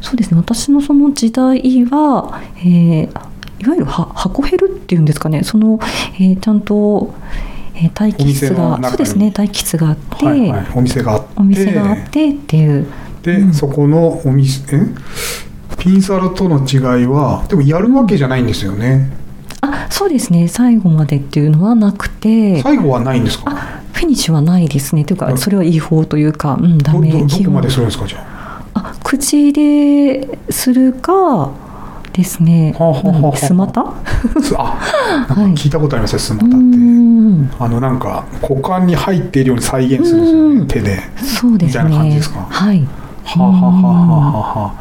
[0.01, 0.37] そうですね。
[0.37, 3.31] 私のその時代は、えー
[3.61, 5.43] いわゆるは箱ヘルっていうんですかね。
[5.43, 5.79] その、
[6.15, 7.13] えーちゃんと、
[7.75, 9.27] えー待機室がそうですね。
[9.27, 10.67] 待機室があって、いはいはい。
[10.73, 11.27] お店があって。
[11.37, 12.87] お店があってっていう。
[13.21, 13.53] で、うん。
[13.53, 14.79] そこのお店え？
[15.77, 19.11] ピンサロとの違いはでもやるわけじゃないんですよね。
[19.61, 20.47] あそうですね。
[20.47, 22.63] 最後までっていうのはなくて。
[22.63, 23.43] 最後はないんですか？
[23.47, 23.70] あ
[24.01, 25.05] フィニッシュはないですね。
[25.05, 27.11] といううんかそれは違法というか、うん、ダどメ。
[27.11, 28.63] どどこまでするんですかじゃあ。
[28.73, 31.51] あ口でするか
[32.13, 32.73] ですね。
[32.77, 33.37] はあはあはあはあ。
[33.37, 33.85] スマタ？
[34.41, 36.57] すあなんか 聞いたことありますよスマタうって。
[36.57, 37.49] ん。
[37.59, 40.59] あのなんか股間に入っているように再現するんですようん。
[40.61, 40.99] ね手で。
[41.17, 41.83] そうですね。
[41.83, 42.47] みたいな感じですか？
[42.49, 42.87] はい。
[43.23, 44.73] はあ、はあはあはあはあ、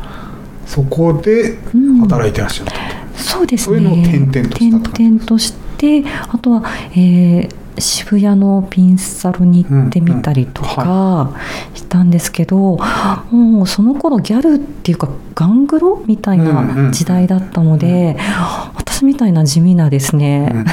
[0.67, 1.99] そこでうん。
[2.01, 2.77] 働いてらっしゃると、
[3.23, 6.63] そうですそういうのをね転々としたって感じ転々としてあとは、
[6.95, 11.33] えー渋谷のピンサロに行ってみたりとうんか
[11.75, 12.79] したんですけど、
[13.31, 18.17] もうその頃ギャルっていうかガングロみたいなん時代だったので、
[18.75, 20.65] 私みたいな地味なですね、うん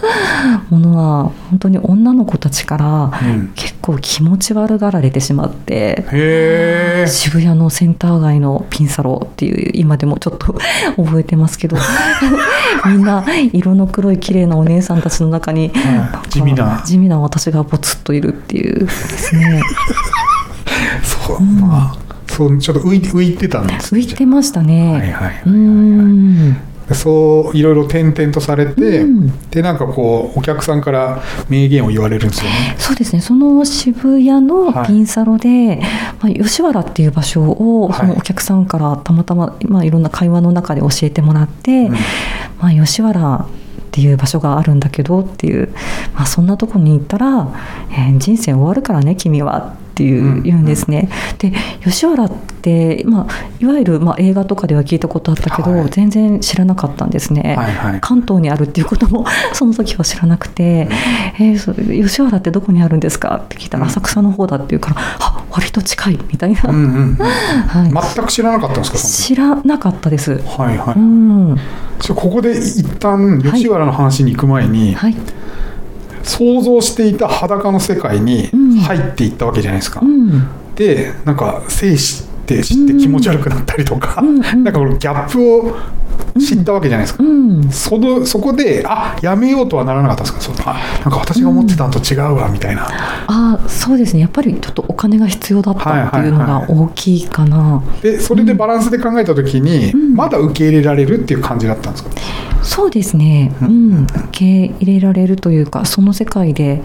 [0.70, 2.86] ものは本当に女の子たちから
[3.22, 3.52] うん。
[3.54, 7.06] 結構気持ち悪がられてしまってへえ。
[7.08, 10.54] 渋谷のセンター街のピンサロっていう今でもちょっと
[10.96, 11.76] 覚えてますけど
[12.86, 16.28] みんな色の黒い綺麗なお姉さんたちの中に、はい。
[16.28, 16.82] 地味な。
[16.84, 19.62] 地味な私がぼつっといるっていうですね。
[21.02, 26.56] そう、まあそうちょっと浮いて浮いてたんです浮いてましたね、はいはいはいはい、うん
[26.94, 29.50] そういろいろ転々とされて、うん。
[29.50, 32.76] でなんかこうお客さんから名言を言われるんですよね。
[32.78, 33.20] そうですね。
[33.20, 35.80] その渋谷のピンサロで、
[36.20, 37.98] まあ、吉原っていう場所をはい。
[37.98, 41.92] そのお客さんからたまたま、まあ、いろんな会話の中で教えてもらって、うん。
[42.60, 43.46] まあ、吉原
[43.88, 45.72] っていう場所があるんだけどっていう、
[46.14, 47.48] まあ、そんなとこに行ったら、
[47.90, 51.08] えー人生終わるからね君はっていう、うん言うんですね。
[51.38, 52.30] で吉原っ
[52.62, 55.90] て、まあ、いわゆる、まあ、映画とかでは聞いたことあったけど、はい。
[55.90, 57.56] 全然知らなかったんですね。
[57.58, 57.98] はいはい。
[58.00, 60.88] 関東にあるっていうことも その時は知らなくて
[61.40, 63.90] 「えー吉原ってどこにあるんですか?」って聞いたら「うん。
[63.90, 67.14] 浅草の方だ」って言うから「あ割と近い」みたいな、うんうんうん。
[67.66, 68.98] はい、全く知らなかったんですか？
[68.98, 70.40] そ知らなかったです。
[70.46, 71.56] はいはい、うん。
[72.14, 75.16] ここで一旦吉原の話に行く前に、はい
[76.22, 78.76] 想像していた裸の世界にうん。
[78.78, 80.46] 入っていったわけじゃないですか、うん。
[80.74, 84.40] でなんか生死って知って気持ち悪くなったりとか、うんうん。
[84.40, 85.76] なんかこのギャップを
[86.38, 87.70] 知ったわけじゃないですか、うん。
[87.70, 90.40] そのそこであやめようとはならなかったですか？
[90.40, 92.86] そのあなんか私が思ってたのと違うわみたいな、
[93.26, 94.20] あそうですね。
[94.20, 100.14] やっぱりちょっとお金が必要だったっていうのが大きいかな、でそれでバランスで考えた時に、ん。
[100.14, 102.10] まだ受け入れられるっていう感じだったんですか、
[102.62, 104.44] そうですね、ううんん、受け
[104.80, 106.82] 入れられるというかその世界で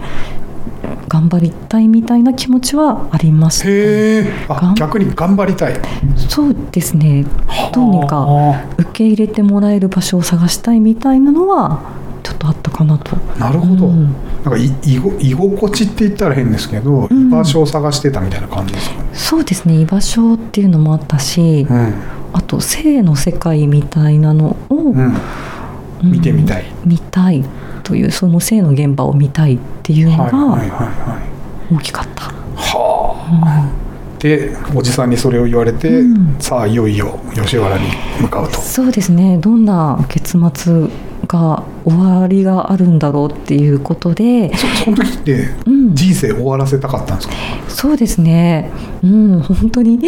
[1.08, 3.72] 頑張りたいみたいな気持ちはありましたへ
[4.20, 4.32] え
[4.76, 5.80] 逆に頑張りたい。
[6.28, 7.24] そうですね。
[7.72, 11.82] どうにかは受け入れてもらえる場所を探したいみたいなのは
[12.22, 13.16] ちょっとあったかなと。
[13.36, 14.12] あなるほど、うん。
[14.44, 17.28] なんかい居心地って言ったら変ですけど、うん。
[17.28, 19.80] 居場所を探してたみたいな感じですかね、そうですね。
[19.80, 21.94] 居場所っていうのもあったし、うん。
[22.32, 24.94] あと性の世界みたいなのを、
[26.02, 27.44] 見てみたい、見たい
[27.84, 31.20] というその性の現場を見たいっていうのがは
[31.70, 32.24] い大きかった。
[32.56, 33.83] はあ、
[34.24, 36.36] でおじさんにそれを言われて、うん。
[36.40, 37.84] さあいよいよ吉原に
[38.22, 38.58] 向かうと。
[38.58, 39.36] そうですね。
[39.36, 40.88] どんな結末
[41.28, 47.34] が終わりがあるんだろうっていうことで、そその時ってうん、人生終わらせたかったんですか、
[47.68, 48.70] そうですね、
[49.02, 49.98] うん、本当に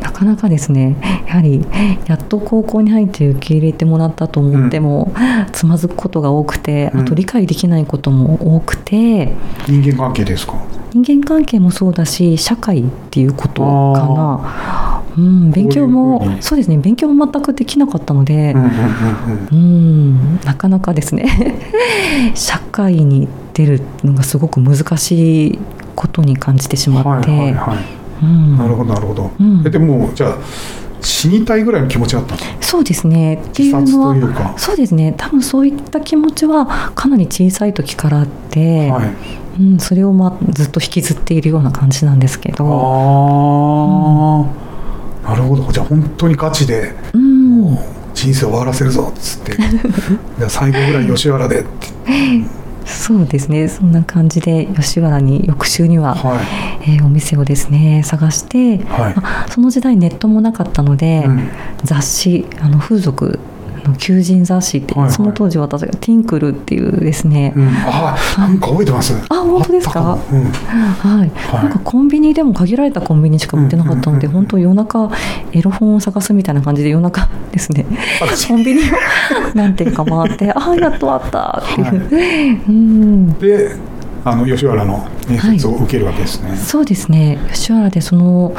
[0.00, 1.64] なかなかですね、やはり
[2.06, 5.12] やっと高校に入って受け入れてもらったと思っても、
[5.52, 9.32] つまずくことが多くて、うんあと理解できないことも多くて、
[9.68, 10.54] 人間関係ですか？
[10.92, 15.02] 人間関係もそうだし、社会っていうことかな。
[15.16, 16.78] うん、勉強もそうですね。
[16.78, 21.58] 勉強も全くできなかったので、うんなかなかですね。
[22.34, 25.58] 社会に出るのがすごく難しい
[25.94, 27.76] ことに感じてしうんまって、はいはいはい。
[28.22, 28.56] うん。
[28.56, 29.62] なるほどなるほど、うん。
[29.66, 30.36] えでもじゃあ
[31.00, 33.34] 死にたいぐらいの気持ちだったんですかそうですね。
[33.34, 35.14] っていうのはそうですね。
[35.16, 39.10] 多分そういった気持ちはかなり小さい時からあって、はい
[39.60, 42.70] うん、それを、まあ、ずっと引きずっているような感じなんですけど、あ
[45.28, 45.70] あ、なるほど。
[45.70, 47.78] じゃあ本当にガチでうん、
[48.14, 49.52] 人生終わらせるぞっつって。
[50.48, 51.60] 最後ぐらい吉原で。
[51.60, 51.68] って
[52.86, 53.68] そうですね。
[53.68, 56.40] そんな感じで吉原に翌週には、は
[56.82, 59.14] えーお店をですね探して、はい。
[59.14, 61.48] まあその時代ネットもなかったので、うん。
[61.84, 63.38] 雑誌あの風俗
[63.84, 65.12] の求人雑誌って、はいはい。
[65.12, 69.14] その当時私が「ティンクル」っていうですね、い、うん、あなんか覚えてます？
[69.28, 70.18] あ本当ですか？
[70.32, 70.44] うん。
[70.44, 74.46] はい、なんかコンビニでも限られたコンビニしか売ってなかったので、うんうんうんうん。
[74.46, 75.10] 本当夜中
[75.52, 77.86] エロ本を探すみたいな感じで夜中ですね。
[78.48, 78.84] コンビニを
[79.54, 83.32] 何店か回ってああやっとあったっていう、うん。
[83.38, 83.76] で
[84.22, 87.38] あの吉原の面接を受けるわけですね、そうですね。
[87.52, 88.54] 吉原でその、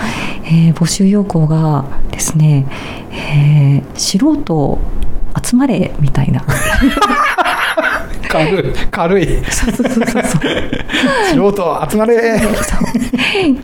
[0.45, 2.65] えー募集要項がですね、
[3.12, 4.79] えー素人
[5.43, 6.43] 集まれみたいな。
[8.29, 9.43] 軽い軽い。
[9.45, 10.23] そうそうそうそう。
[11.33, 12.39] 素人集まれ。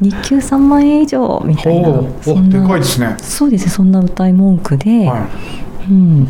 [0.01, 2.03] 日給3万円以上みたいな。
[2.21, 3.15] そんなでかいですね。
[3.19, 5.27] そうですねそんな歌い文句で、は
[5.89, 6.25] うん、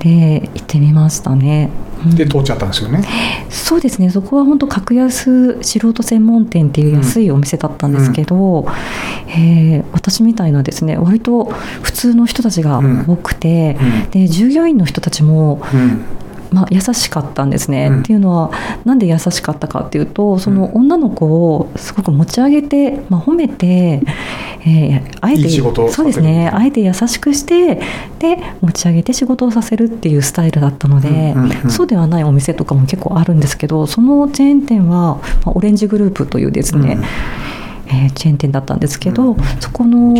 [0.00, 1.70] で行ってみましたね。
[2.14, 3.02] で通っちゃったんですよね。
[3.48, 4.10] そうですね。
[4.10, 8.66] そこは本当格安素人専門店っていう安いお店だったんですけど、
[9.28, 14.10] えー私みたいなですね割と普通の人たちが多くて、うん。
[14.10, 16.04] で従業員の人たちもうん
[16.52, 18.00] まあ、優しかったんですね、うん。
[18.00, 18.50] っていうのは
[18.84, 24.00] なんで優しかったかっていうとその女の子をすごく持ち上げて、まあ、褒めて、
[24.64, 25.48] えーあえて
[25.90, 26.50] そうですね。
[26.52, 27.76] あえて優しくして
[28.18, 31.70] で持ち上げて仕事をさせるっていうスタイルだったので、うんうんうん。
[31.70, 37.04] そうではないお店とかも結構あるんですけどそのチェーン店は、まあオレンジグループというですね、うん。
[37.94, 39.36] えーチェーン店だったんですけど、うん。
[39.60, 40.14] そこの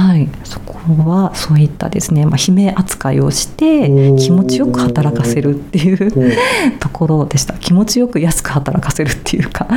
[0.00, 3.88] はい、そこはそういったですね、まあ、姫扱いをして
[4.18, 6.36] 気持ちよく働かせるっていう
[6.78, 7.54] ところでした。
[7.54, 9.68] 気持ちよく安く働かせるっていうか、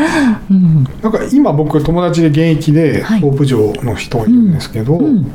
[0.49, 0.83] うん。
[1.01, 3.21] なんか今僕友達で現役ではい。
[3.21, 5.31] ソープ嬢の人がいるんですけど、うん。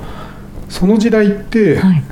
[0.69, 2.03] その時代って、はい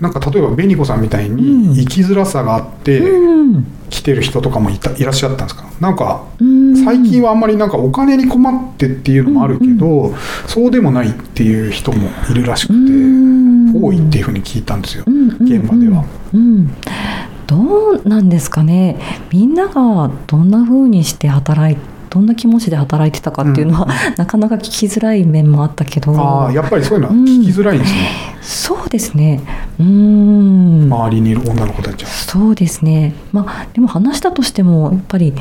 [0.00, 1.36] なんか例えば紅子さんみたいうん。
[1.72, 3.66] に生きづらさがあってうん。
[3.90, 5.64] 来てる人とかもいたいらっしゃったんですか？
[5.80, 6.84] なんかうん。
[6.84, 10.14] 最近はあんまりなんかお金に困ってっていうのもあるけど、
[10.48, 13.82] そうでもないっていう人もいるらしくて、うん。
[13.84, 15.04] 多いっていうふうに聞いたんですよ、
[15.40, 16.04] 現場では。
[16.32, 16.70] うん。
[17.46, 17.56] ど
[18.04, 18.96] うなんですかね。
[19.30, 21.76] みんながどんな風にして働い
[22.14, 26.16] どんな気持ちで働いてたかっていうのは、 なかなか聞きづらい面もあったけど。
[26.16, 27.98] ああやっぱりそういうのは聞きづらいんですね、
[28.40, 29.40] そうですね。
[29.80, 30.84] うーん。
[30.84, 32.10] 周りにいる女の子たちは。
[32.10, 33.14] そうですね。
[33.32, 35.34] まあでも話したとしてもやっぱり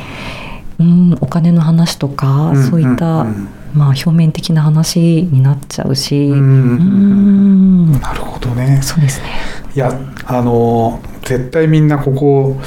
[0.79, 6.29] うんお金の話とか、うんそういった、うんまあ、表面的な話になっちゃうし。
[6.29, 8.79] うんうんなるほどね。
[8.81, 9.27] そうですね。
[9.75, 9.95] いや
[10.25, 12.59] あの絶対みんなここ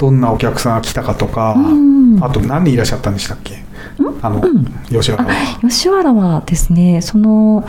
[0.00, 2.24] どんなお客さんが来たかとか、うん。
[2.24, 3.62] あと何人いらっしゃったんでしたっけ？
[4.22, 4.64] あの、うん。
[4.88, 5.30] 吉原は。
[5.60, 7.68] 吉原はですねその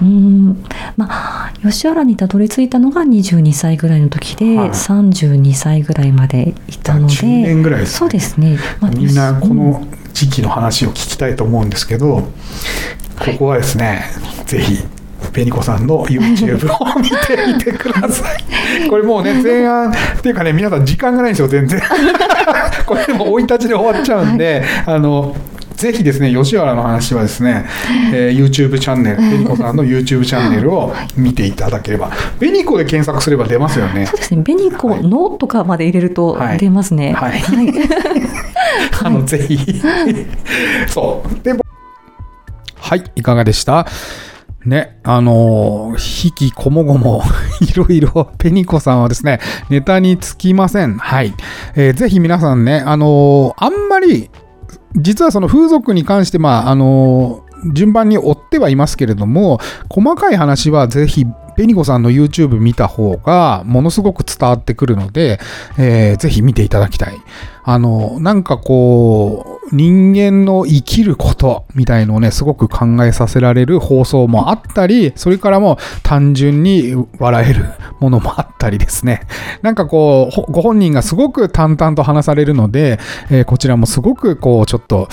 [0.00, 0.64] うん
[0.96, 4.68] まあ吉原にたどり着いたのが22歳ぐらいの時で、はい。
[4.70, 7.98] 32歳ぐらいまでいたので10年ぐらいですね。
[7.98, 9.56] そうですね、まあみんなこうん。
[9.56, 12.22] の時期の話を聞きたいと思うんですけど、
[13.18, 14.04] ここはですね、
[14.46, 14.78] ぜひ、
[15.34, 17.16] ペニコさんの YouTube を見て
[17.46, 18.44] みてください。
[18.88, 21.80] これもうね、前半、っていうかね、皆さん時間がないんですよ、全然。
[22.86, 25.34] これでも生い立ちで終わっちゃうんで、あの、
[25.76, 27.66] ぜひですね、吉原の話はですね、
[28.12, 34.06] えー YouTube チャンネル、ベニコさんの YouTube チャンネルを見ていただければ、ベニコで検索すれば出ますよね。
[34.06, 34.16] そう。
[34.16, 34.42] ですね。
[34.44, 36.58] 紅子のとかまで入れるとはい。
[36.58, 37.12] 出ますね。
[37.12, 37.40] はい。
[37.40, 37.72] はい。
[39.04, 39.58] あの、ぜひ。
[40.86, 41.44] そう。
[41.44, 41.52] で、
[42.78, 43.86] はい、いかがでした？
[44.66, 47.22] ね、あのー、引きこもごも、
[47.60, 50.96] いろいろ、ペニコさんはですね、ネタにつきません。
[50.96, 51.34] はい。
[51.74, 54.30] えーぜひ皆さんね、あのーあんまり、
[54.96, 59.58] 実はその風俗に関して、まあ、あのー順番に追ってはいますけれども、
[59.88, 61.24] 細かい話はぜひ、
[61.56, 65.40] ペニコさんの YouTube 見た方が、ものすごく伝わってくるので、
[65.78, 67.14] えーぜひ見ていただきたい。
[67.66, 77.64] あの、なんかこう、人間の生きることみたいのをね、すごく考えさせられる放送もあったり、それからも単純に笑える
[78.00, 79.22] ものもあったりですね。
[79.62, 82.98] なんかこう、ご本人がすごく淡々と話されるので、
[83.30, 85.08] えーこちらもすごくこう、ちょっと、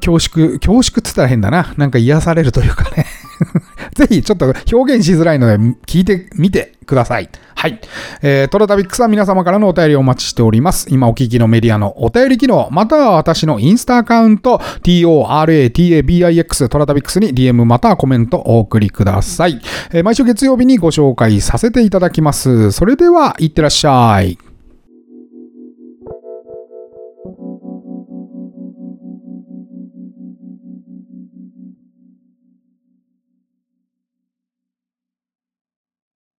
[0.00, 1.74] 恐縮、恐縮っつったら変だな。
[1.76, 3.06] なんか癒されるというかね。
[3.94, 7.28] ぜひちょっと表現しづらいので聞いてみてください。
[7.54, 7.78] はい。
[8.22, 10.88] えー、トラタビックスは皆様からのお便りをお待ちしております。
[10.90, 19.60] 今お聞きのメディアのお便り機能、または私のインスタアカウント、TORATABIX トラタビックスに DM またはコメントお送りください。
[19.92, 22.72] えー毎週月曜日にご紹介させていただきます。
[22.72, 24.51] それでは、いってらっしゃい。